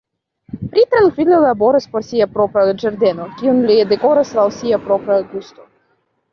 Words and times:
Ri 0.77 0.85
trankvile 0.93 1.41
laboras 1.43 1.85
por 1.91 2.07
sia 2.07 2.29
propra 2.39 2.65
ĝardeno, 2.85 3.29
kiun 3.37 3.63
li 3.69 3.79
dekoras 3.95 4.35
laŭ 4.41 4.49
sia 4.59 4.83
propra 4.89 5.23
gusto. 5.37 5.71